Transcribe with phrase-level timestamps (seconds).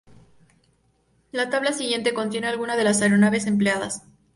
[1.31, 4.01] La tabla siguiente contiene algunas de las aeronaves empleadas.